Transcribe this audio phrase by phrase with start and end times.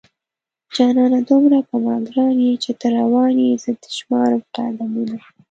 [0.75, 5.17] جانانه دومره په ما گران يې چې ته روان يې زه دې شمارم قدمونه